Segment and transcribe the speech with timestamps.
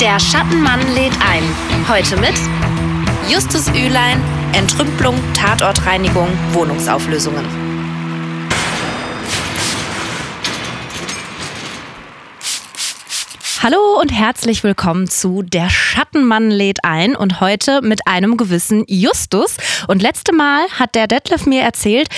[0.00, 1.42] Der Schattenmann lädt ein.
[1.88, 2.34] Heute mit
[3.28, 4.22] Justus Ülein,
[4.52, 7.44] Entrümpelung, Tatortreinigung, Wohnungsauflösungen.
[13.60, 19.56] Hallo und herzlich willkommen zu Der Schattenmann lädt ein und heute mit einem gewissen Justus.
[19.88, 22.08] Und letzte Mal hat der Detlef mir erzählt,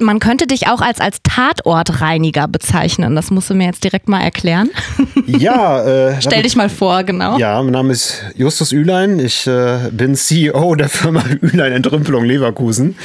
[0.00, 3.14] man könnte dich auch als, als Tatortreiniger bezeichnen.
[3.14, 4.70] Das musst du mir jetzt direkt mal erklären.
[5.26, 7.36] Ja, äh, stell dich mal vor, genau.
[7.38, 9.18] Ja, mein Name ist Justus Ülein.
[9.18, 12.96] Ich äh, bin CEO der Firma Ülein Entrümpelung Leverkusen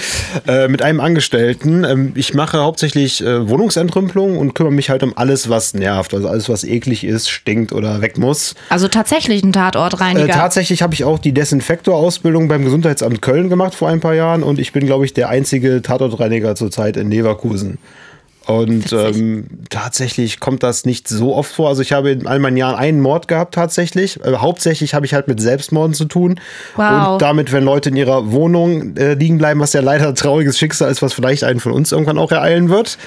[0.48, 1.84] äh, mit einem Angestellten.
[1.84, 6.13] Ähm, ich mache hauptsächlich äh, Wohnungsentrümpelung und kümmere mich halt um alles, was nervt.
[6.13, 8.55] Also alles, was eklig ist, stinkt oder weg muss.
[8.70, 10.26] Also tatsächlich ein Tatortreiniger.
[10.26, 14.43] Äh, tatsächlich habe ich auch die Desinfektorausbildung beim Gesundheitsamt Köln gemacht vor ein paar Jahren
[14.43, 17.77] und ich bin, glaube ich, der einzige Tatortreiniger zurzeit in Leverkusen.
[18.47, 21.70] Und ähm, tatsächlich kommt das nicht so oft vor.
[21.70, 24.20] Also ich habe in all meinen Jahren einen Mord gehabt tatsächlich.
[24.25, 26.40] Äh, hauptsächlich habe ich halt mit Selbstmorden zu tun.
[26.76, 27.13] Wow.
[27.13, 30.57] Und damit, wenn Leute in ihrer Wohnung äh, liegen bleiben, was ja leider ein trauriges
[30.57, 32.98] Schicksal ist, was vielleicht einen von uns irgendwann auch ereilen wird.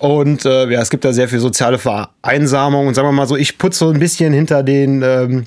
[0.00, 2.88] Und äh, ja, es gibt da sehr viel soziale Vereinsamung.
[2.88, 5.44] Und sagen wir mal so, ich putze so ein bisschen hinter den ähm,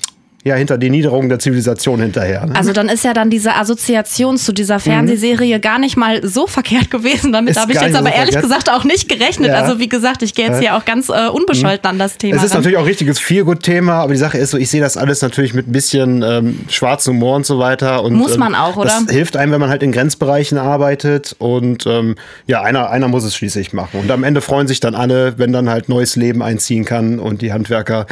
[0.48, 2.46] ja hinter die Niederung der Zivilisation hinterher.
[2.46, 2.56] Ne?
[2.56, 5.62] Also dann ist ja dann diese Assoziation zu dieser Fernsehserie mhm.
[5.62, 7.32] gar nicht mal so verkehrt gewesen.
[7.32, 8.44] Damit habe ich jetzt aber so ehrlich verkehrt.
[8.44, 9.50] gesagt auch nicht gerechnet.
[9.50, 9.62] Ja.
[9.62, 11.90] Also wie gesagt, ich gehe jetzt hier auch ganz äh, unbescholten mhm.
[11.90, 12.38] an das Thema.
[12.38, 12.60] Es ist ran.
[12.60, 15.54] natürlich auch ein richtiges Feelgood-Thema, aber die Sache ist so, ich sehe das alles natürlich
[15.54, 18.04] mit ein bisschen ähm, schwarzem Humor und so weiter.
[18.04, 19.02] Und, muss man auch, oder?
[19.06, 23.24] Das hilft einem, wenn man halt in Grenzbereichen arbeitet und ähm, ja, einer, einer muss
[23.24, 24.00] es schließlich machen.
[24.00, 27.42] Und am Ende freuen sich dann alle, wenn dann halt neues Leben einziehen kann und
[27.42, 28.06] die Handwerker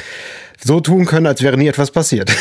[0.64, 2.32] so tun können, als wäre nie etwas passiert.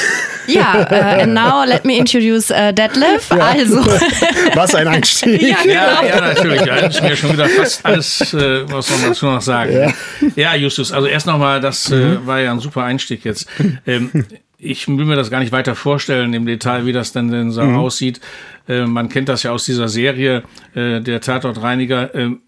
[0.46, 3.30] Ja, uh, and now let me introduce uh, Detlef.
[3.30, 3.38] Ja.
[3.38, 3.76] Also.
[4.54, 5.40] Was ein Einstieg.
[5.40, 5.74] ja, genau.
[5.74, 6.60] ja, ja, natürlich.
[6.64, 9.72] Ja, das ist mir schon wieder fast alles, äh, was soll man dazu noch sagen.
[9.72, 9.92] Ja,
[10.36, 12.26] ja Justus, also erst nochmal, das äh, mhm.
[12.26, 13.46] war ja ein super Einstieg jetzt.
[13.86, 14.10] Ähm,
[14.58, 17.62] ich will mir das gar nicht weiter vorstellen im Detail, wie das denn, denn so
[17.62, 17.76] mhm.
[17.76, 18.20] aussieht.
[18.68, 20.42] Äh, man kennt das ja aus dieser Serie,
[20.74, 22.14] äh, der Tatortreiniger.
[22.14, 22.40] Ähm,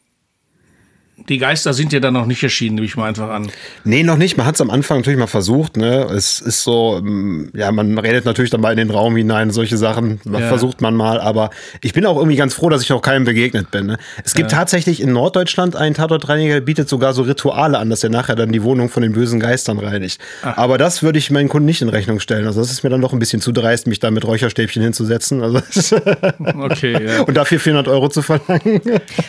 [1.29, 3.51] die Geister sind ja dann noch nicht erschienen, nehme ich mal einfach an.
[3.85, 4.37] Nee, noch nicht.
[4.37, 5.79] Man hat es am Anfang natürlich mal versucht.
[5.79, 6.07] Ne?
[6.15, 9.79] Es ist so, mm, ja, man redet natürlich dann mal in den Raum hinein, solche
[9.79, 10.41] Sachen ja.
[10.41, 11.19] versucht man mal.
[11.19, 11.51] Aber
[11.81, 13.87] ich bin auch irgendwie ganz froh, dass ich auch keinem begegnet bin.
[13.87, 13.99] Ne?
[14.25, 14.59] Es gibt ja.
[14.59, 18.53] tatsächlich in Norddeutschland einen Tatortreiniger, der bietet sogar so Rituale an, dass er nachher dann
[18.53, 20.21] die Wohnung von den bösen Geistern reinigt.
[20.43, 20.59] Ach.
[20.59, 22.47] Aber das würde ich meinen Kunden nicht in Rechnung stellen.
[22.47, 25.43] Also das ist mir dann doch ein bisschen zu dreist, mich da mit Räucherstäbchen hinzusetzen.
[25.43, 25.61] Also
[26.59, 27.23] okay, ja.
[27.27, 28.83] Und dafür 400 Euro zu verlangen.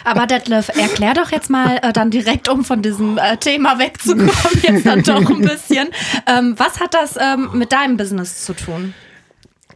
[0.03, 4.29] Aber Detlef, erklär doch jetzt mal äh, dann direkt, um von diesem äh, Thema wegzukommen,
[4.61, 5.87] jetzt dann doch ein bisschen.
[6.27, 8.93] Ähm, was hat das ähm, mit deinem Business zu tun?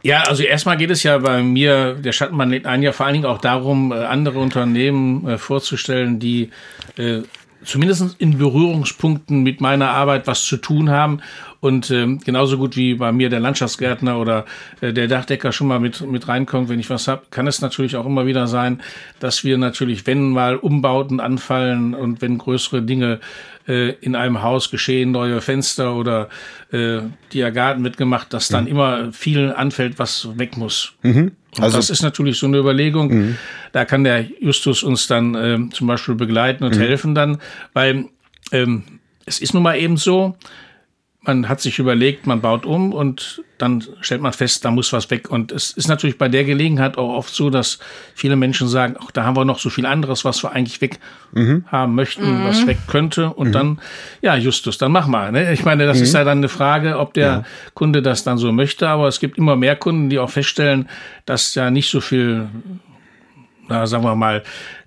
[0.02, 3.12] Ja, also erstmal geht es ja bei mir, der Schattenmann lädt ein, ja vor allen
[3.12, 6.50] Dingen auch darum, äh, andere Unternehmen äh, vorzustellen, die
[6.98, 7.22] äh,
[7.64, 11.20] zumindest in Berührungspunkten mit meiner Arbeit was zu tun haben
[11.60, 14.44] und ähm, genauso gut wie bei mir der Landschaftsgärtner oder
[14.80, 17.96] äh, der Dachdecker schon mal mit, mit reinkommt, wenn ich was hab, kann es natürlich
[17.96, 18.82] auch immer wieder sein,
[19.20, 23.20] dass wir natürlich, wenn mal Umbauten anfallen und wenn größere Dinge
[23.68, 26.28] äh, in einem Haus geschehen, neue Fenster oder
[26.72, 27.00] äh,
[27.52, 28.70] Garten wird gemacht, dass dann mhm.
[28.70, 30.94] immer viel anfällt, was weg muss.
[31.02, 31.32] Mhm.
[31.58, 33.08] Also das ist natürlich so eine Überlegung.
[33.08, 33.36] Mhm.
[33.72, 36.80] Da kann der Justus uns dann äh, zum Beispiel begleiten und mhm.
[36.80, 37.38] helfen dann,
[37.74, 38.06] weil
[38.52, 38.84] ähm,
[39.26, 40.36] es ist nun mal eben so,
[41.24, 45.08] man hat sich überlegt, man baut um und dann stellt man fest, da muss was
[45.10, 45.30] weg.
[45.30, 47.78] Und es ist natürlich bei der Gelegenheit auch oft so, dass
[48.14, 50.98] viele Menschen sagen, ach, da haben wir noch so viel anderes, was wir eigentlich weg
[51.30, 51.64] mhm.
[51.68, 52.44] haben möchten, mhm.
[52.44, 53.30] was weg könnte.
[53.30, 53.52] Und mhm.
[53.52, 53.80] dann,
[54.20, 55.30] ja, Justus, dann mach mal.
[55.30, 55.52] Ne?
[55.52, 56.18] Ich meine, das ist mhm.
[56.18, 57.44] ja dann eine Frage, ob der ja.
[57.74, 58.88] Kunde das dann so möchte.
[58.88, 60.88] Aber es gibt immer mehr Kunden, die auch feststellen,
[61.24, 62.48] dass ja nicht so viel,
[63.68, 64.42] na, sagen wir mal,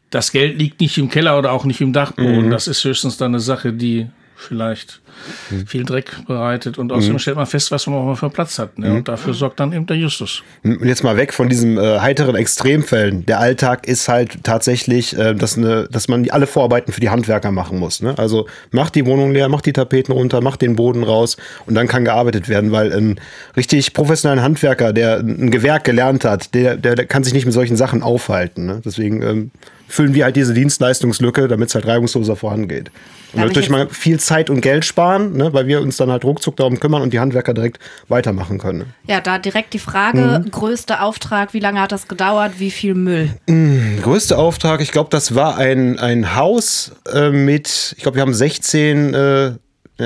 [0.09, 2.47] das Geld liegt nicht im Keller oder auch nicht im Dachboden.
[2.47, 2.51] Mhm.
[2.51, 5.01] Das ist höchstens dann eine Sache, die vielleicht
[5.49, 5.65] mhm.
[5.65, 7.19] viel Dreck bereitet und außerdem mhm.
[7.19, 8.77] stellt man fest, was man auch mal für Platz hat.
[8.77, 8.89] Ne?
[8.89, 8.95] Mhm.
[8.97, 10.43] Und dafür sorgt dann eben der Justus.
[10.63, 13.25] Und jetzt mal weg von diesen äh, heiteren Extremfällen.
[13.25, 17.51] Der Alltag ist halt tatsächlich, äh, dass, eine, dass man alle Vorarbeiten für die Handwerker
[17.51, 18.01] machen muss.
[18.01, 18.17] Ne?
[18.17, 21.87] Also macht die Wohnung leer, macht die Tapeten runter, macht den Boden raus und dann
[21.87, 23.19] kann gearbeitet werden, weil ein
[23.55, 27.53] richtig professioneller Handwerker, der ein Gewerk gelernt hat, der, der, der kann sich nicht mit
[27.53, 28.65] solchen Sachen aufhalten.
[28.65, 28.81] Ne?
[28.83, 29.51] Deswegen ähm,
[29.87, 32.91] füllen wir halt diese Dienstleistungslücke, damit es halt reibungsloser vorangeht.
[33.33, 36.55] Und natürlich mal viel Zeit und Geld sparen, ne, weil wir uns dann halt ruckzuck
[36.55, 38.79] darum kümmern und die Handwerker direkt weitermachen können.
[38.79, 38.85] Ne?
[39.07, 40.51] Ja, da direkt die Frage, mhm.
[40.51, 43.29] größter Auftrag, wie lange hat das gedauert, wie viel Müll?
[43.47, 48.21] Mhm, größter Auftrag, ich glaube, das war ein, ein Haus äh, mit, ich glaube, wir
[48.21, 49.51] haben 16, äh,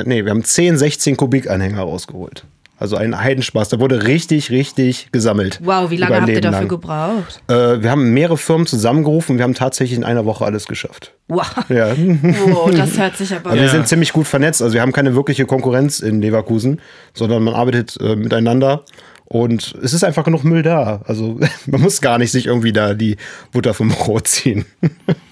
[0.05, 2.45] nee, wir haben 10, 16 Kubikanhänger rausgeholt.
[2.79, 3.69] Also ein Heidenspaß.
[3.69, 5.59] Da wurde richtig, richtig gesammelt.
[5.61, 6.67] Wow, wie lange habt ihr dafür lang.
[6.69, 7.41] gebraucht?
[7.47, 11.13] Äh, wir haben mehrere Firmen zusammengerufen und wir haben tatsächlich in einer Woche alles geschafft.
[11.27, 11.45] Wow.
[11.67, 11.93] Ja.
[12.49, 13.53] Wow, das hört sich aber.
[13.55, 13.61] ja.
[13.63, 14.61] Wir sind ziemlich gut vernetzt.
[14.61, 16.81] Also wir haben keine wirkliche Konkurrenz in Leverkusen,
[17.13, 18.83] sondern man arbeitet äh, miteinander.
[19.25, 21.01] Und es ist einfach genug Müll da.
[21.05, 23.17] Also man muss gar nicht sich irgendwie da die
[23.51, 24.65] Butter vom Brot ziehen.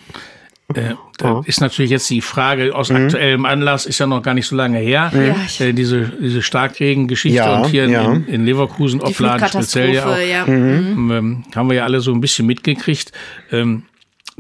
[0.76, 1.44] Äh, oh.
[1.46, 2.98] ist natürlich jetzt die Frage aus mhm.
[2.98, 5.66] aktuellem Anlass, ist ja noch gar nicht so lange her, ja.
[5.66, 8.12] äh, diese, diese Starkregengeschichte ja, und hier ja.
[8.12, 10.46] in, in, Leverkusen, Opladen speziell ja auch, ja.
[10.46, 11.12] Mhm.
[11.12, 13.14] Ähm, haben wir ja alle so ein bisschen mitgekriegt.
[13.50, 13.84] Ähm,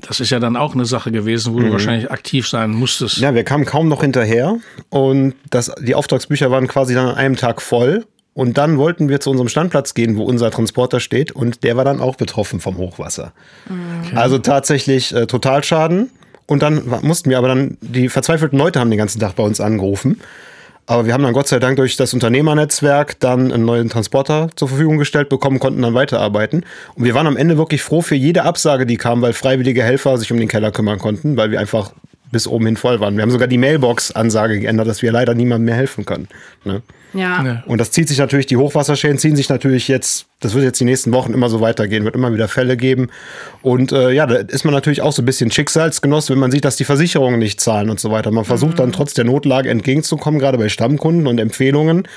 [0.01, 1.67] das ist ja dann auch eine Sache gewesen, wo mhm.
[1.67, 3.17] du wahrscheinlich aktiv sein musstest.
[3.19, 4.57] Ja, wir kamen kaum noch hinterher
[4.89, 8.05] und das, die Auftragsbücher waren quasi dann an einem Tag voll.
[8.37, 11.31] Und dann wollten wir zu unserem Standplatz gehen, wo unser Transporter steht.
[11.31, 13.33] Und der war dann auch betroffen vom Hochwasser.
[13.65, 14.15] Okay.
[14.15, 16.11] Also tatsächlich äh, Totalschaden.
[16.45, 19.59] Und dann mussten wir aber dann, die verzweifelten Leute haben den ganzen Tag bei uns
[19.59, 20.21] angerufen.
[20.85, 24.67] Aber wir haben dann Gott sei Dank durch das Unternehmernetzwerk dann einen neuen Transporter zur
[24.67, 26.63] Verfügung gestellt bekommen, konnten dann weiterarbeiten.
[26.93, 30.15] Und wir waren am Ende wirklich froh für jede Absage, die kam, weil freiwillige Helfer
[30.19, 31.91] sich um den Keller kümmern konnten, weil wir einfach
[32.31, 33.15] bis oben hin voll waren.
[33.15, 36.27] Wir haben sogar die Mailbox-Ansage geändert, dass wir leider niemandem mehr helfen können.
[36.65, 36.81] Ne?
[37.13, 37.63] Ja.
[37.65, 40.85] Und das zieht sich natürlich, die Hochwasserschäden ziehen sich natürlich jetzt, das wird jetzt die
[40.85, 43.09] nächsten Wochen immer so weitergehen, wird immer wieder Fälle geben.
[43.61, 46.65] Und äh, ja, da ist man natürlich auch so ein bisschen Schicksalsgenoss, wenn man sieht,
[46.65, 48.31] dass die Versicherungen nicht zahlen und so weiter.
[48.31, 48.77] Man versucht mhm.
[48.77, 52.07] dann trotz der Notlage entgegenzukommen, gerade bei Stammkunden und Empfehlungen.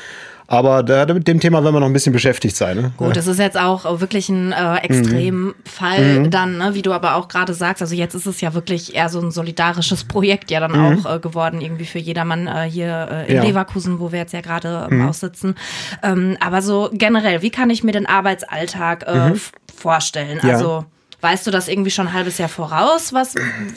[0.50, 2.76] Aber da, mit dem Thema werden wir noch ein bisschen beschäftigt sein.
[2.76, 2.92] Ne?
[2.96, 6.30] Gut, das ist jetzt auch wirklich ein äh, Extremfall mhm.
[6.32, 6.74] dann, ne?
[6.74, 7.82] wie du aber auch gerade sagst.
[7.82, 11.06] Also jetzt ist es ja wirklich eher so ein solidarisches Projekt ja dann mhm.
[11.06, 13.44] auch äh, geworden, irgendwie für jedermann äh, hier äh, in ja.
[13.44, 15.08] Leverkusen, wo wir jetzt ja gerade ähm, mhm.
[15.08, 15.54] aussitzen.
[16.02, 19.40] Ähm, aber so generell, wie kann ich mir den Arbeitsalltag äh, mhm.
[19.72, 20.40] vorstellen?
[20.42, 20.54] Ja.
[20.54, 20.84] Also
[21.20, 23.34] Weißt du das irgendwie schon ein halbes Jahr voraus, was,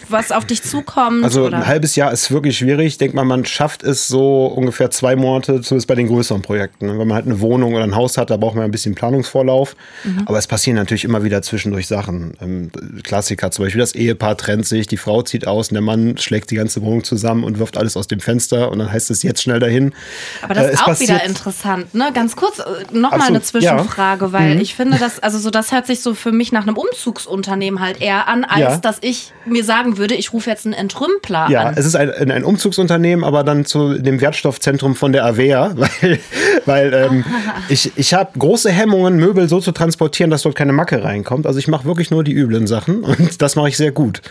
[0.08, 1.24] was auf dich zukommt?
[1.24, 1.58] Also oder?
[1.58, 2.88] ein halbes Jahr ist wirklich schwierig.
[2.88, 6.88] Ich denke mal, man schafft es so ungefähr zwei Monate, zumindest bei den größeren Projekten.
[6.88, 9.76] Wenn man halt eine Wohnung oder ein Haus hat, da braucht man ein bisschen Planungsvorlauf.
[10.04, 10.24] Mhm.
[10.26, 12.34] Aber es passieren natürlich immer wieder zwischendurch Sachen.
[12.42, 12.72] Ähm,
[13.04, 16.50] Klassiker zum Beispiel, das Ehepaar trennt sich, die Frau zieht aus und der Mann schlägt
[16.52, 19.42] die ganze Wohnung zusammen und wirft alles aus dem Fenster und dann heißt es jetzt
[19.42, 19.94] schnell dahin.
[20.42, 22.12] Aber das äh, ist auch wieder interessant, ne?
[22.14, 22.64] Ganz kurz äh,
[22.98, 24.32] nochmal eine Zwischenfrage, ja.
[24.32, 24.62] weil mhm.
[24.62, 27.80] ich finde, dass, also so das hört sich so für mich nach einem Umzugs Unternehmen
[27.80, 28.78] halt eher an, als ja.
[28.78, 31.74] dass ich mir sagen würde, ich rufe jetzt einen Entrümpler ja, an.
[31.74, 36.20] Ja, es ist ein, ein Umzugsunternehmen, aber dann zu dem Wertstoffzentrum von der Avea, weil,
[36.66, 37.26] weil ähm,
[37.70, 41.46] ich, ich habe große Hemmungen, Möbel so zu transportieren, dass dort keine Macke reinkommt.
[41.46, 44.22] Also ich mache wirklich nur die üblen Sachen und das mache ich sehr gut.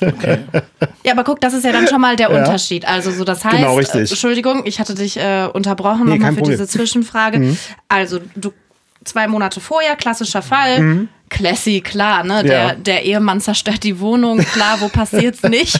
[0.00, 0.38] Okay.
[1.04, 2.38] Ja, aber guck, das ist ja dann schon mal der ja.
[2.38, 2.86] Unterschied.
[2.88, 4.10] Also so, das heißt, genau, richtig.
[4.10, 6.58] Entschuldigung, ich hatte dich äh, unterbrochen nee, nochmal für Problem.
[6.58, 7.38] diese Zwischenfrage.
[7.38, 7.58] Mhm.
[7.88, 8.52] Also du
[9.04, 10.80] zwei Monate vorher, klassischer Fall.
[10.80, 11.08] Mhm.
[11.34, 12.44] Classy, klar, ne?
[12.44, 12.74] Der, ja.
[12.74, 15.78] der Ehemann zerstört die Wohnung, klar, wo passiert's nicht?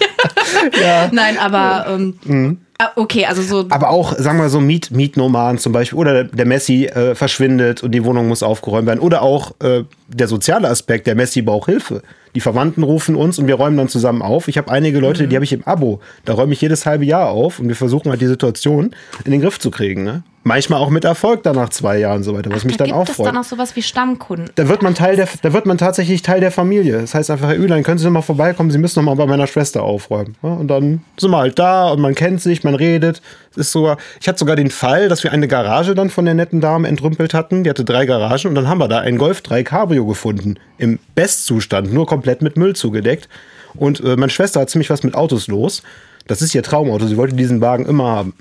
[0.82, 1.08] ja.
[1.12, 2.58] Nein, aber ähm, mhm.
[2.76, 3.66] Ah, okay, also so.
[3.70, 5.96] Aber auch, sagen wir so, Miet, Mietnomaden zum Beispiel.
[5.96, 8.98] Oder der Messi äh, verschwindet und die Wohnung muss aufgeräumt werden.
[8.98, 12.02] Oder auch äh, der soziale Aspekt, der Messi braucht Hilfe.
[12.34, 14.48] Die Verwandten rufen uns und wir räumen dann zusammen auf.
[14.48, 15.28] Ich habe einige Leute, mhm.
[15.28, 16.00] die habe ich im Abo.
[16.24, 18.90] Da räume ich jedes halbe Jahr auf und wir versuchen halt die Situation
[19.24, 20.02] in den Griff zu kriegen.
[20.02, 20.24] Ne?
[20.46, 22.92] Manchmal auch mit Erfolg dann nach zwei Jahren so weiter, was Ach, mich da dann
[22.92, 23.08] auch freut.
[23.08, 24.50] Da gibt es dann auch sowas wie Stammkunden.
[24.54, 27.00] Da wird man Teil der, da wird man tatsächlich Teil der Familie.
[27.00, 28.70] Das heißt einfach, Herr Ülein, können Sie noch mal vorbeikommen?
[28.70, 30.36] Sie müssen noch mal bei meiner Schwester aufräumen.
[30.42, 33.22] Ja, und dann sind wir halt da und man kennt sich, man redet.
[33.56, 36.60] ist sogar, ich hatte sogar den Fall, dass wir eine Garage dann von der netten
[36.60, 37.64] Dame entrümpelt hatten.
[37.64, 40.56] Die hatte drei Garagen und dann haben wir da einen Golf 3 Cabrio gefunden.
[40.76, 43.30] Im Bestzustand, nur komplett mit Müll zugedeckt.
[43.76, 45.82] Und äh, meine Schwester hat ziemlich was mit Autos los.
[46.26, 47.06] Das ist ihr Traumauto.
[47.06, 48.34] Sie wollte diesen Wagen immer haben.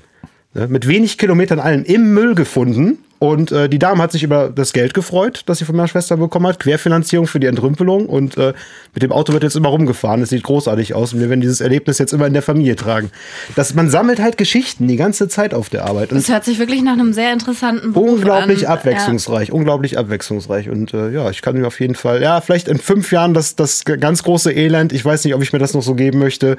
[0.54, 4.50] Ne, mit wenig Kilometern allen im Müll gefunden und äh, die Dame hat sich über
[4.53, 6.60] das Geld gefreut, das sie von meiner Schwester bekommen hat.
[6.60, 8.08] Querfinanzierung für die Entrümpelung.
[8.08, 8.51] Und äh,
[8.94, 10.20] mit dem Auto wird jetzt immer rumgefahren.
[10.20, 11.13] Das sieht großartig aus.
[11.13, 13.12] Und wir werden dieses Erlebnis jetzt immer in der Familie tragen.
[13.56, 16.12] Das, man sammelt halt Geschichten die ganze Zeit auf der Arbeit.
[16.12, 18.74] Und das hört sich wirklich nach einem sehr interessanten Beruf Unglaublich an.
[18.74, 19.48] abwechslungsreich.
[19.48, 19.53] Ja.
[19.53, 20.70] Unglaublich abwechslungsreich.
[20.70, 23.56] Und äh, ja, ich kann mir auf jeden Fall, ja, vielleicht in fünf Jahren das,
[23.56, 24.92] das ganz große Elend.
[24.92, 26.58] Ich weiß nicht, ob ich mir das noch so geben möchte.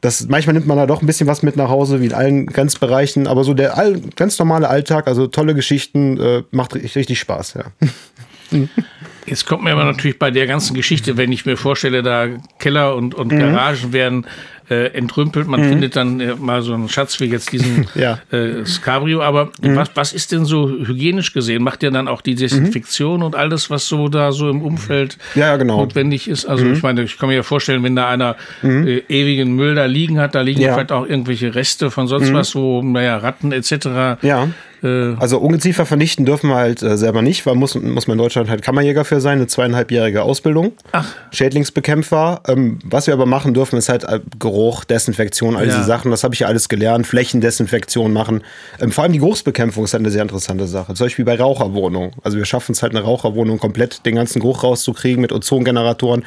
[0.00, 2.46] Das, manchmal nimmt man da doch ein bisschen was mit nach Hause, wie in allen
[2.46, 3.28] Grenzbereichen.
[3.28, 7.64] Aber so der all, ganz normale Alltag, also tolle Geschichten, äh, macht richtig Spaß, ja.
[9.26, 12.26] Jetzt kommt mir aber natürlich bei der ganzen Geschichte, wenn ich mir vorstelle, da
[12.58, 13.38] Keller und, und mhm.
[13.38, 14.26] Garagen werden
[14.70, 15.68] äh, entrümpelt, man mhm.
[15.68, 18.20] findet dann äh, mal so einen Schatz wie jetzt diesen ja.
[18.30, 19.20] äh, Scabrio.
[19.20, 19.76] Aber mhm.
[19.76, 21.62] was, was ist denn so hygienisch gesehen?
[21.62, 23.26] Macht ihr dann auch die Desinfektion mhm.
[23.26, 25.78] und alles, was so da so im Umfeld ja, genau.
[25.78, 26.46] notwendig ist?
[26.46, 26.74] Also mhm.
[26.74, 28.86] ich meine, ich kann mir ja vorstellen, wenn da einer mhm.
[28.86, 30.74] äh, ewigen Müll da liegen hat, da liegen ja.
[30.74, 34.22] vielleicht auch irgendwelche Reste von sonst was, so, naja, Ratten etc.
[34.22, 34.48] Ja
[34.82, 38.22] Äh also Ungeziefer vernichten dürfen wir halt äh, selber nicht, weil muss, muss man in
[38.22, 40.72] Deutschland halt Kammerjäger für sein, eine zweieinhalbjährige Ausbildung.
[40.92, 41.06] Ach.
[41.32, 42.42] Schädlingsbekämpfer.
[42.48, 45.74] Ähm, was wir aber machen dürfen, ist halt äh, Geruch, Desinfektion, all ja.
[45.74, 46.10] diese Sachen.
[46.10, 47.06] Das habe ich ja alles gelernt.
[47.06, 48.42] Flächendesinfektion machen.
[48.80, 50.94] Ähm, vor allem die Geruchsbekämpfung ist halt eine sehr interessante Sache.
[50.94, 52.12] Zum Beispiel bei Raucherwohnungen.
[52.22, 56.24] Also wir schaffen es halt eine Raucherwohnung komplett den ganzen Geruch rauszukriegen mit Ozongeneratoren.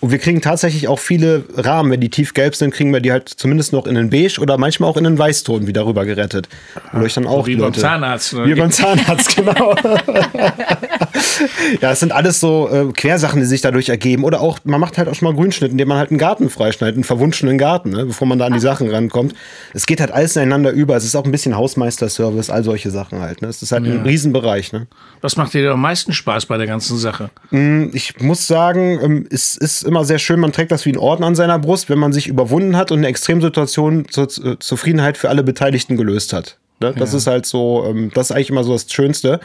[0.00, 3.28] Und wir kriegen tatsächlich auch viele Rahmen, wenn die tiefgelb sind, kriegen wir die halt
[3.28, 6.48] zumindest noch in den Beige oder manchmal auch in den Weißton wieder rüber gerettet.
[6.92, 8.32] Wodurch dann auch Wie Leute, Zahnarzt.
[8.34, 8.46] Ne?
[8.46, 9.74] Wie beim Zahnarzt, genau.
[11.80, 14.24] ja, es sind alles so äh, Quersachen, die sich dadurch ergeben.
[14.24, 16.96] Oder auch, man macht halt auch schon mal Grünschnitt, indem man halt einen Garten freischneidet,
[16.96, 19.34] einen verwunschenen Garten, ne, bevor man da an die Sachen rankommt.
[19.72, 20.96] Es geht halt alles ineinander über.
[20.96, 23.42] Es ist auch ein bisschen Hausmeisterservice, all solche Sachen halt.
[23.42, 23.48] Ne?
[23.48, 23.92] Es ist halt ja.
[23.92, 24.72] ein Riesenbereich.
[24.72, 24.86] Ne?
[25.20, 27.30] Was macht dir am meisten Spaß bei der ganzen Sache?
[27.50, 30.98] Mm, ich muss sagen, ähm, es ist immer sehr schön, man trägt das wie ein
[30.98, 35.16] Orden an seiner Brust, wenn man sich überwunden hat und eine Extremsituation zur äh, Zufriedenheit
[35.16, 36.58] für alle Beteiligten gelöst hat.
[36.80, 36.94] Ne?
[36.96, 37.18] Das ja.
[37.18, 39.40] ist halt so, ähm, das ist eigentlich immer so das Schönste.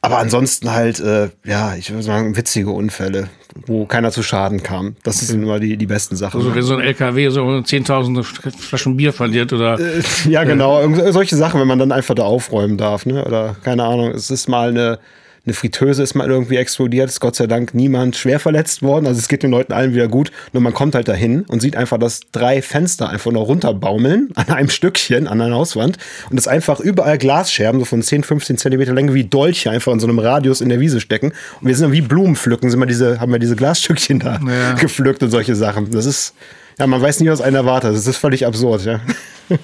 [0.00, 3.28] Aber ansonsten halt, äh, ja, ich würde sagen, witzige Unfälle,
[3.66, 4.94] wo keiner zu Schaden kam.
[5.02, 6.38] Das sind immer die, die besten Sachen.
[6.38, 9.78] Also wenn so ein LKW so zehntausende Flaschen Bier verliert oder.
[9.78, 10.80] Äh, ja, genau.
[10.82, 11.12] Äh.
[11.12, 13.24] Solche Sachen, wenn man dann einfach da aufräumen darf, ne?
[13.24, 15.00] Oder keine Ahnung, es ist mal eine
[15.44, 19.06] eine Fritteuse ist mal irgendwie explodiert, ist Gott sei Dank niemand schwer verletzt worden.
[19.06, 20.30] Also es geht den Leuten allen wieder gut.
[20.52, 24.48] Nur man kommt halt dahin und sieht einfach, dass drei Fenster einfach noch runterbaumeln an
[24.48, 25.96] einem Stückchen, an einer Hauswand.
[26.30, 30.00] Und das einfach überall Glasscherben, so von 10, 15 Zentimeter Länge, wie Dolche einfach in
[30.00, 31.32] so einem Radius in der Wiese stecken.
[31.60, 34.40] Und wir sind dann wie Blumen pflücken, sind wir diese, haben wir diese Glasstückchen da
[34.46, 34.72] ja.
[34.78, 35.90] gepflückt und solche Sachen.
[35.90, 36.34] Das ist,
[36.78, 37.94] ja, man weiß nie, was einen erwartet.
[37.94, 39.00] Das ist völlig absurd, ja.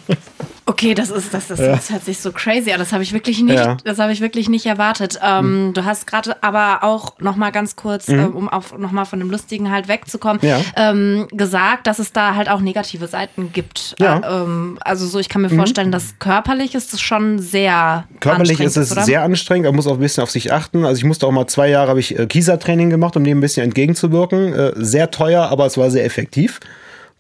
[0.67, 1.73] Okay, das ist das, das, ja.
[1.73, 2.79] das hört sich so crazy an.
[2.79, 3.77] Das habe ich wirklich nicht, ja.
[3.85, 5.19] das habe ich wirklich nicht erwartet.
[5.23, 5.73] Ähm, mhm.
[5.75, 8.19] Du hast gerade aber auch noch mal ganz kurz, mhm.
[8.19, 10.61] äh, um auf noch mal von dem Lustigen halt wegzukommen, ja.
[10.77, 13.95] ähm, gesagt, dass es da halt auch negative Seiten gibt.
[14.01, 15.57] Äh, ähm, also so, ich kann mir mhm.
[15.57, 19.03] vorstellen, dass körperlich ist es schon sehr körperlich ist es oder?
[19.03, 19.67] sehr anstrengend.
[19.67, 20.87] Man muss auch ein bisschen auf sich achten.
[20.87, 23.41] Also ich musste auch mal zwei Jahre habe ich äh, Kieser-Training gemacht, um dem ein
[23.43, 24.55] bisschen entgegenzuwirken.
[24.55, 26.61] Äh, sehr teuer, aber es war sehr effektiv.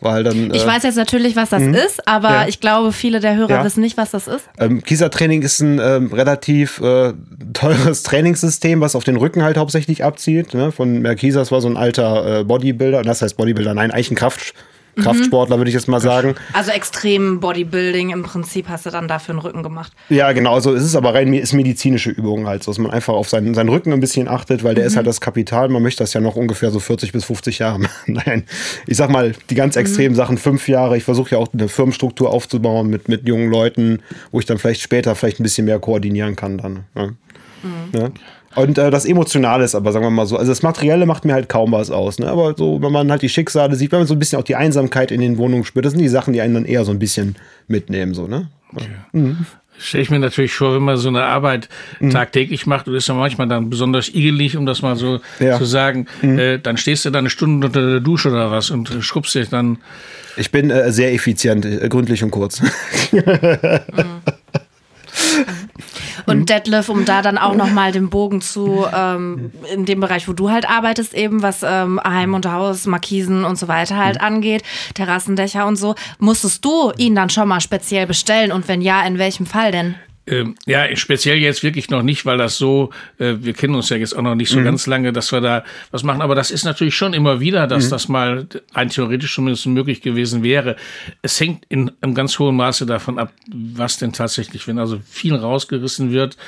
[0.01, 2.49] Weil dann, ich äh, weiß jetzt natürlich, was das mh, ist, aber ja.
[2.49, 3.65] ich glaube, viele der Hörer ja.
[3.65, 4.49] wissen nicht, was das ist.
[4.59, 7.15] Ähm, Kiesertraining ist ein ähm, relativ äh,
[7.53, 10.53] teures Trainingssystem, was auf den Rücken halt hauptsächlich abzielt.
[10.53, 10.73] Ne?
[10.73, 14.53] Von Merkisas war so ein alter äh, Bodybuilder, das heißt Bodybuilder, nein, eigentlich ein Kraft,
[14.97, 16.35] Kraftsportler, würde ich jetzt mal sagen.
[16.53, 19.93] Also extrem Bodybuilding im Prinzip hast du dann dafür einen Rücken gemacht.
[20.09, 20.55] Ja, genau.
[20.55, 23.55] Also es ist aber rein ist medizinische Übung halt, so dass man einfach auf seinen,
[23.55, 24.89] seinen Rücken ein bisschen achtet, weil der mhm.
[24.89, 25.69] ist halt das Kapital.
[25.69, 28.21] Man möchte das ja noch ungefähr so 40 bis 50 Jahre machen.
[28.25, 28.45] Nein,
[28.87, 30.17] ich sag mal, die ganz extremen mhm.
[30.17, 30.97] Sachen fünf Jahre.
[30.97, 34.83] Ich versuche ja auch eine Firmenstruktur aufzubauen mit, mit jungen Leuten, wo ich dann vielleicht
[34.83, 36.85] später vielleicht ein bisschen mehr koordinieren kann dann.
[36.95, 37.07] Ja.
[37.07, 37.15] Mhm.
[37.93, 38.11] Ja.
[38.57, 41.33] Und äh, das Emotionale ist aber, sagen wir mal so, also das Materielle macht mir
[41.33, 42.19] halt kaum was aus.
[42.19, 42.29] Ne?
[42.29, 44.57] Aber so, wenn man halt die Schicksale sieht, wenn man so ein bisschen auch die
[44.57, 46.99] Einsamkeit in den Wohnungen spürt, das sind die Sachen, die einen dann eher so ein
[46.99, 48.15] bisschen mitnehmen.
[48.15, 48.49] So, ne?
[48.73, 48.87] Okay.
[49.13, 49.47] Mhm.
[49.77, 51.69] Stelle ich mir natürlich vor, wenn man so eine Arbeit
[51.99, 52.11] mhm.
[52.11, 55.59] tagtäglich macht und ist ja manchmal dann besonders igelig, um das mal so ja.
[55.59, 56.39] zu sagen, mhm.
[56.39, 59.49] äh, dann stehst du da eine Stunde unter der Dusche oder was und schrubbst dich
[59.49, 59.79] dann.
[60.37, 62.63] Ich bin äh, sehr effizient, äh, gründlich und kurz.
[63.13, 64.21] Mhm.
[66.45, 66.51] Und.
[66.51, 70.51] Detlef, um da dann auch nochmal den Bogen zu, ähm, in dem Bereich, wo du
[70.51, 74.27] halt arbeitest, eben, was ähm, Heim und Haus, Markisen und so weiter halt mhm.
[74.27, 74.63] angeht,
[74.95, 79.19] Terrassendächer und so, musstest du ihn dann schon mal speziell bestellen und wenn ja, in
[79.19, 79.95] welchem Fall denn?
[80.27, 83.99] Ähm, ja, speziell jetzt wirklich noch nicht, weil das so, äh, wir kennen uns ja
[83.99, 84.65] jetzt auch noch nicht so mhm.
[84.65, 86.23] ganz lange, dass wir da was machen.
[86.23, 87.91] Aber das ist natürlich schon immer wieder, dass mhm.
[87.91, 90.77] das mal ein theoretisch zumindest möglich gewesen wäre.
[91.21, 95.35] Es hängt in einem ganz hohen Maße davon ab, was denn tatsächlich, wenn also viel
[95.35, 96.39] rausgerissen wird,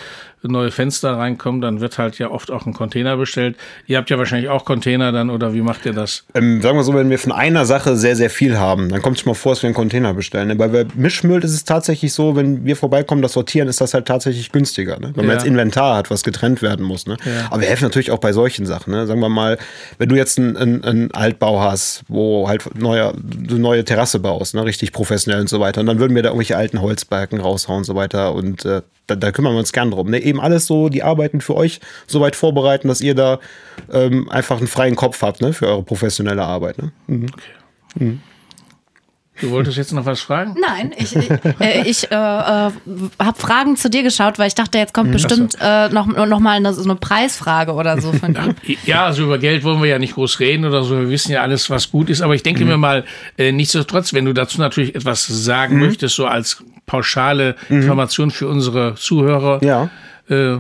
[0.43, 3.57] neue Fenster reinkommen, dann wird halt ja oft auch ein Container bestellt.
[3.87, 6.25] Ihr habt ja wahrscheinlich auch Container dann oder wie macht ihr das?
[6.35, 9.19] Ähm, sagen wir so, wenn wir von einer Sache sehr, sehr viel haben, dann kommt
[9.19, 10.57] es mal vor, dass wir einen Container bestellen.
[10.57, 14.53] Bei Mischmüll ist es tatsächlich so, wenn wir vorbeikommen, das sortieren, ist das halt tatsächlich
[14.53, 14.99] günstiger.
[15.01, 15.13] Ne?
[15.15, 15.29] Wenn ja.
[15.29, 17.07] man jetzt Inventar hat, was getrennt werden muss.
[17.07, 17.17] Ne?
[17.25, 17.47] Ja.
[17.51, 18.93] Aber wir helfen natürlich auch bei solchen Sachen.
[18.93, 19.07] Ne?
[19.07, 19.59] Sagen wir mal,
[19.99, 24.65] wenn du jetzt einen ein Altbau hast, wo halt neue, du neue Terrasse baust, ne?
[24.65, 27.85] richtig professionell und so weiter, und dann würden wir da irgendwelche alten Holzbalken raushauen und
[27.85, 30.11] so weiter und äh, da, da, kümmern wir uns gern drum.
[30.11, 30.19] Ne?
[30.27, 33.39] Eben alles so, die Arbeiten für euch so weit vorbereiten, dass ihr da
[33.93, 35.53] ähm, einfach einen freien Kopf habt ne?
[35.53, 36.79] für eure professionelle Arbeit.
[36.79, 36.93] Ne?
[37.07, 37.27] Mhm.
[37.33, 38.05] Okay.
[38.05, 38.21] Mhm.
[39.41, 40.57] Du wolltest jetzt noch was fragen?
[40.59, 41.31] Nein, ich, ich,
[41.61, 45.13] äh, ich äh, äh, habe Fragen zu dir geschaut, weil ich dachte, jetzt kommt mhm,
[45.13, 48.55] bestimmt äh, noch, noch mal eine, so eine Preisfrage oder so von dir.
[48.87, 50.99] Ja, also über Geld wollen wir ja nicht groß reden oder so.
[50.99, 52.23] Wir wissen ja alles, was gut ist.
[52.23, 52.71] Aber ich denke mhm.
[52.71, 53.05] mir mal,
[53.37, 55.87] äh, nichtsdestotrotz, wenn du dazu natürlich etwas sagen mhm.
[55.87, 57.83] möchtest, so als pauschale mhm.
[57.83, 59.63] Information für unsere Zuhörer.
[59.63, 59.91] Ja.
[60.29, 60.59] Äh,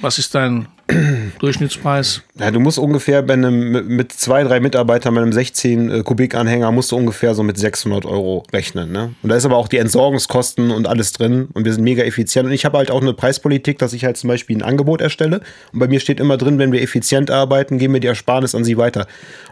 [0.00, 0.68] was ist dein
[1.40, 2.22] Durchschnittspreis?
[2.38, 6.70] Ja, du musst ungefähr bei einem, mit zwei, drei Mitarbeitern bei einem 16 äh, Kubik-Anhänger
[6.70, 8.92] musst du ungefähr so mit 600 Euro rechnen.
[8.92, 9.14] Ne?
[9.22, 12.46] Und da ist aber auch die Entsorgungskosten und alles drin und wir sind mega effizient.
[12.46, 15.40] Und ich habe halt auch eine Preispolitik, dass ich halt zum Beispiel ein Angebot erstelle
[15.72, 18.64] und bei mir steht immer drin, wenn wir effizient arbeiten, geben wir die Ersparnis an
[18.64, 19.06] sie weiter.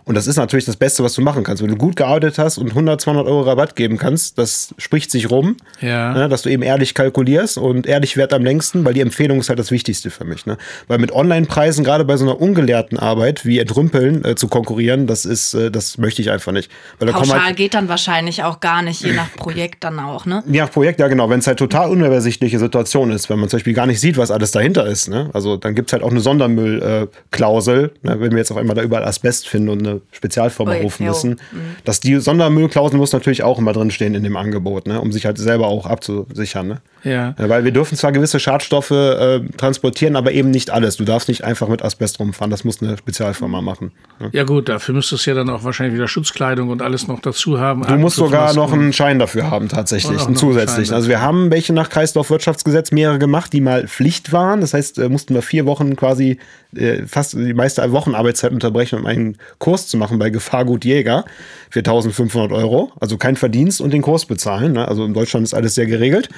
[0.05, 1.63] Und das ist natürlich das Beste, was du machen kannst.
[1.63, 5.31] Wenn du gut gearbeitet hast und 100, 200 Euro Rabatt geben kannst, das spricht sich
[5.31, 6.13] rum, Ja.
[6.13, 9.49] ne, dass du eben ehrlich kalkulierst und ehrlich wert am längsten, weil die Empfehlung ist
[9.49, 10.45] halt das Wichtigste für mich.
[10.45, 10.59] Ne?
[10.89, 15.25] Weil mit Online-Preisen, gerade bei so einer ungelehrten Arbeit wie Entrümpeln äh, zu konkurrieren, das
[15.25, 16.71] ist, äh, das möchte ich einfach nicht.
[16.99, 20.27] Weil da Pauschal halt, geht dann wahrscheinlich auch gar nicht, je nach Projekt dann auch,
[20.27, 20.43] ne?
[20.47, 21.31] Ja, Projekt, ja genau.
[21.31, 24.31] Wenn es halt total unübersichtliche Situation ist, wenn man zum Beispiel gar nicht sieht, was
[24.31, 25.31] alles dahinter ist, ne?
[25.33, 28.21] Also dann gibt es halt auch eine Sondermüllklausel, ne?
[28.21, 31.13] wenn wir jetzt auf einmal da überall Asbest finden und eine Spezialfirma Ui, rufen jo.
[31.13, 31.41] müssen.
[31.85, 35.01] Dass die Sondermüllklausel muss natürlich auch immer drin stehen in dem Angebot, ne?
[35.01, 36.69] um sich halt selber auch abzusichern.
[36.69, 36.81] Ne?
[37.03, 37.35] Ja.
[37.39, 40.97] Ja, weil wir dürfen zwar gewisse Schadstoffe äh, transportieren, aber eben nicht alles.
[40.97, 43.93] Du darfst nicht einfach mit Asbest rumfahren, das muss eine Spezialfirma machen.
[44.19, 44.31] Ne?
[44.33, 47.61] Ja gut, dafür müsstest du ja dann auch wahrscheinlich wieder Schutzkleidung und alles noch dazu
[47.61, 47.83] haben.
[47.83, 50.95] Du musst sogar noch einen Schein dafür haben, tatsächlich, einen zusätzlichen.
[50.95, 54.61] Also wir haben welche nach Kreislaufwirtschaftsgesetz mehrere gemacht, die mal Pflicht waren.
[54.61, 56.39] Das heißt, äh, mussten wir vier Wochen quasi
[56.77, 61.25] äh, fast die meiste Wochenarbeitszeit unterbrechen, um einen Kurs zu machen bei Gefahrgut Jäger
[61.71, 62.93] für 1500 Euro.
[63.01, 64.73] Also kein Verdienst und den Kurs bezahlen.
[64.73, 64.89] Ne?
[64.89, 66.29] Also in Deutschland ist alles sehr geregelt.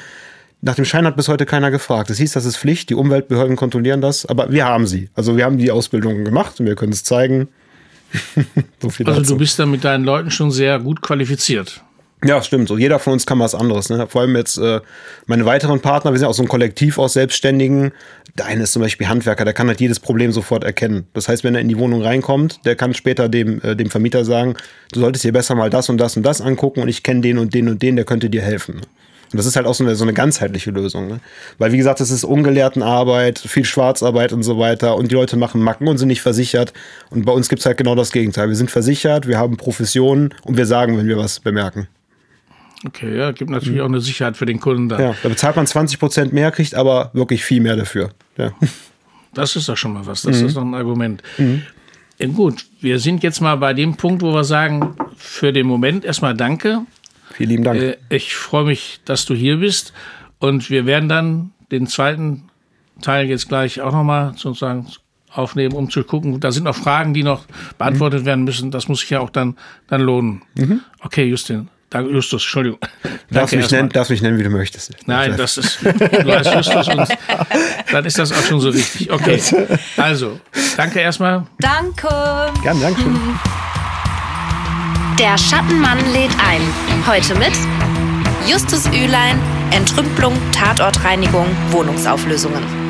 [0.63, 2.11] Nach dem Schein hat bis heute keiner gefragt.
[2.11, 5.11] Das hieß, das ist Pflicht, die Umweltbehörden kontrollieren das, aber wir haben sie.
[5.15, 7.49] Also wir haben die Ausbildung gemacht und wir können es zeigen.
[8.81, 9.23] so Also dazu.
[9.35, 11.83] du bist dann mit deinen Leuten schon sehr gut qualifiziert.
[12.25, 12.69] Ja, stimmt.
[12.69, 13.91] So jeder von uns kann was anderes.
[13.91, 14.07] Ne?
[14.09, 14.81] Vor allem jetzt äh,
[15.27, 17.93] meine weiteren Partner, wir sind auch so ein Kollektiv aus Selbstständigen.
[18.39, 21.07] Der eine ist zum Beispiel Handwerker, der kann halt jedes Problem sofort erkennen.
[21.13, 24.25] Das heißt, wenn er in die Wohnung reinkommt, der kann später dem, äh, dem Vermieter
[24.25, 24.55] sagen,
[24.93, 27.37] du solltest dir besser mal das und das und das angucken und ich kenne den
[27.39, 28.81] und den und den, der könnte dir helfen.
[29.37, 31.09] Und das ist halt auch so eine, so eine ganzheitliche Lösung.
[31.09, 31.21] Ne?
[31.59, 34.97] Weil, wie gesagt, es ist Ungelehrtenarbeit, viel Schwarzarbeit und so weiter.
[34.97, 36.73] Und die Leute machen Macken und sind nicht versichert.
[37.11, 38.49] Und bei uns gibt es halt genau das Gegenteil.
[38.49, 41.87] Wir sind versichert, wir haben Professionen und wir sagen, wenn wir was bemerken.
[42.87, 44.99] Okay, ja, gibt natürlich auch eine Sicherheit für den Kunden da.
[44.99, 48.11] Ja, da bezahlt man 20 Prozent mehr, kriegt aber wirklich viel mehr dafür.
[48.39, 48.53] Ja.
[49.35, 50.23] Das ist doch schon mal was.
[50.23, 51.23] Das ist doch ein Argument.
[52.19, 56.05] Ja, gut, wir sind jetzt mal bei dem Punkt, wo wir sagen, für den Moment
[56.05, 56.83] erstmal danke.
[57.37, 57.81] Vielen lieben Dank.
[57.81, 59.93] Äh, Ich freue mich, dass du hier bist.
[60.39, 62.45] Und wir werden dann den zweiten
[63.03, 64.87] Teil jetzt gleich auch nochmal sozusagen
[65.33, 66.41] aufnehmen, um zu gucken.
[66.41, 67.45] Da sind noch Fragen, die noch
[67.77, 68.71] beantwortet werden müssen.
[68.71, 69.57] Das muss sich ja auch dann,
[69.89, 70.43] dann lohnen.
[71.01, 71.69] Okay, Justin.
[71.91, 72.79] Danke, Justus, Entschuldigung.
[73.31, 74.95] darfst, Danke mich nennen, darfst mich nennen, wie du möchtest.
[75.07, 77.09] Nein, das ist, du heißt Justus und
[77.93, 79.11] dann ist das auch schon so richtig.
[79.13, 79.41] Okay,
[79.97, 80.41] also,
[80.77, 81.47] danke erstmal.
[81.61, 82.09] Danke.
[82.63, 83.17] Gerne, Dankeschön.
[85.19, 86.61] Der Schattenmann lädt ein.
[87.07, 87.53] Heute mit
[88.51, 89.41] Justus Ülein,
[89.71, 92.86] Entrümpelung, Tatortreinigung, Wohnungsauflösungen.